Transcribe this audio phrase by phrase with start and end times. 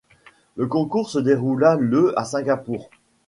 [0.55, 2.89] Le concours se déroula le à Singapour.